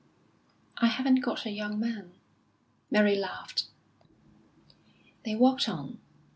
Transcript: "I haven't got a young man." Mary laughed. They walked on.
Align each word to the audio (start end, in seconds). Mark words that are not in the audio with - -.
"I 0.79 0.87
haven't 0.87 1.19
got 1.21 1.45
a 1.45 1.51
young 1.51 1.79
man." 1.79 2.13
Mary 2.89 3.15
laughed. 3.15 3.65
They 5.25 5.35
walked 5.35 5.69
on. 5.69 5.99